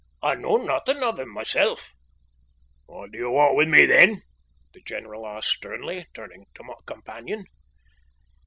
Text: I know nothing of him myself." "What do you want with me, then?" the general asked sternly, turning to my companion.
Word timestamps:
I 0.23 0.33
know 0.33 0.57
nothing 0.57 1.03
of 1.03 1.19
him 1.19 1.29
myself." 1.31 1.93
"What 2.87 3.11
do 3.11 3.19
you 3.19 3.29
want 3.29 3.55
with 3.55 3.67
me, 3.69 3.85
then?" 3.85 4.23
the 4.73 4.81
general 4.81 5.27
asked 5.27 5.49
sternly, 5.49 6.07
turning 6.15 6.47
to 6.55 6.63
my 6.63 6.73
companion. 6.87 7.45